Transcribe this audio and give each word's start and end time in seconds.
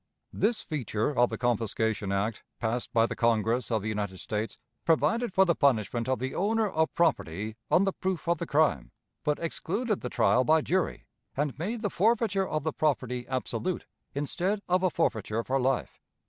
This 0.33 0.61
feature 0.63 1.15
of 1.15 1.29
the 1.29 1.37
confiscation 1.37 2.11
act, 2.11 2.43
passed 2.59 2.91
by 2.91 3.05
the 3.05 3.15
Congress 3.15 3.69
of 3.69 3.83
the 3.83 3.89
United 3.89 4.17
States, 4.17 4.57
provided 4.83 5.31
for 5.31 5.45
the 5.45 5.53
punishment 5.53 6.09
of 6.09 6.17
the 6.17 6.33
owner 6.33 6.67
of 6.67 6.91
property, 6.95 7.55
on 7.69 7.83
the 7.83 7.93
proof 7.93 8.27
of 8.27 8.39
the 8.39 8.47
crime, 8.47 8.89
but 9.23 9.37
excluded 9.37 10.01
the 10.01 10.09
trial 10.09 10.43
by 10.43 10.61
jury, 10.61 11.05
and 11.37 11.59
made 11.59 11.81
the 11.81 11.91
forfeiture 11.91 12.47
of 12.47 12.63
the 12.63 12.73
property 12.73 13.27
absolute 13.27 13.85
instead 14.15 14.63
of 14.67 14.81
a 14.81 14.89
forfeiture 14.89 15.43
for 15.43 15.59
life. 15.61 16.01